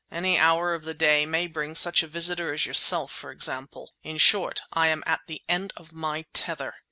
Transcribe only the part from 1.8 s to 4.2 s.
a visitor as yourself, for example. In